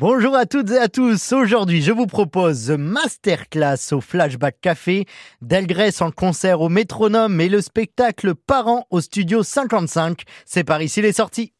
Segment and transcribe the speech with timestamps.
[0.00, 1.32] Bonjour à toutes et à tous.
[1.32, 5.06] Aujourd'hui, je vous propose The Masterclass au Flashback Café,
[5.42, 10.22] Delgrès en concert au Métronome et le spectacle Parents au Studio 55.
[10.46, 11.52] C'est par ici les sorties.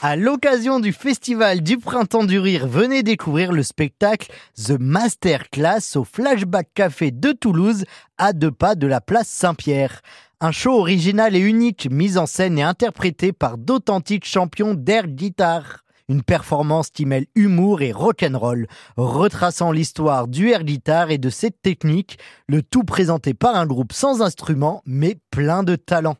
[0.00, 6.04] À l'occasion du festival du Printemps du Rire, venez découvrir le spectacle The Masterclass au
[6.04, 7.84] Flashback Café de Toulouse,
[8.16, 10.00] à deux pas de la place Saint-Pierre.
[10.40, 15.84] Un show original et unique, mis en scène et interprété par d'authentiques champions d'air guitare.
[16.10, 21.60] Une performance qui mêle humour et rock'n'roll, retraçant l'histoire du air guitar et de cette
[21.60, 26.16] technique, le tout présenté par un groupe sans instruments mais plein de talent.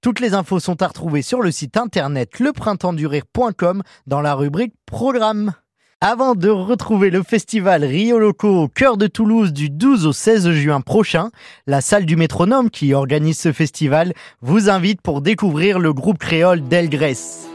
[0.00, 5.52] Toutes les infos sont à retrouver sur le site internet leprintemps-du-rire.com dans la rubrique Programme.
[6.00, 10.50] Avant de retrouver le festival Rio Loco au cœur de Toulouse du 12 au 16
[10.52, 11.30] juin prochain,
[11.66, 16.66] la salle du métronome qui organise ce festival vous invite pour découvrir le groupe créole
[16.68, 17.48] Delgrès.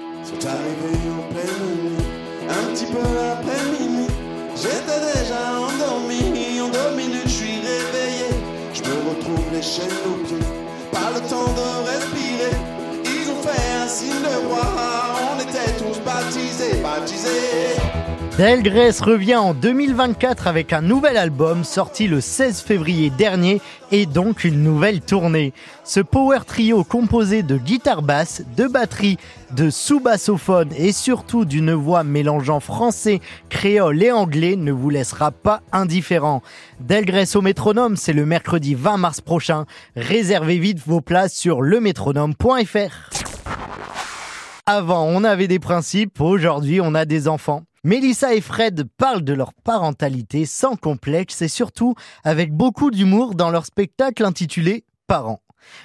[2.92, 4.12] Peu après minuit.
[4.56, 8.30] J'étais déjà endormi, en deux minutes je suis réveillé.
[8.74, 10.22] Je me retrouve les chaînes aux
[10.92, 12.56] pas le temps de respirer.
[13.06, 14.66] Ils ont fait un signe de roi,
[15.32, 16.01] on était tous.
[18.38, 24.46] Delgrès revient en 2024 avec un nouvel album sorti le 16 février dernier et donc
[24.46, 25.54] une nouvelle tournée.
[25.84, 29.18] Ce power trio composé de guitare basse, de batterie,
[29.56, 35.62] de sous-bassophone et surtout d'une voix mélangeant français, créole et anglais ne vous laissera pas
[35.74, 36.42] indifférent.
[36.80, 39.66] Delgrès au métronome, c'est le mercredi 20 mars prochain.
[39.98, 43.10] Réservez vite vos places sur lemétronome.fr.
[44.66, 47.64] Avant, on avait des principes, aujourd'hui, on a des enfants.
[47.84, 53.50] Mélissa et Fred parlent de leur parentalité sans complexe et surtout avec beaucoup d'humour dans
[53.50, 55.42] leur spectacle intitulé Parents.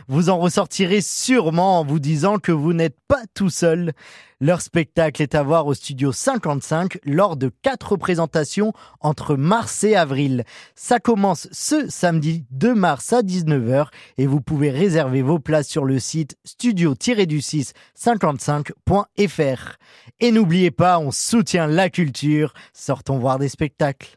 [0.08, 3.92] Vous en ressortirez sûrement en vous disant que vous n'êtes pas tout seul.
[4.38, 9.97] Leur spectacle est à voir au studio 55 lors de quatre représentations entre mars et
[9.97, 10.44] avril.
[10.74, 13.86] Ça commence ce samedi 2 mars à 19h
[14.19, 19.76] et vous pouvez réserver vos places sur le site studio-du6 55.fr.
[20.20, 22.53] Et n'oubliez pas, on soutient la culture.
[22.75, 24.10] Sortons voir des spectacles.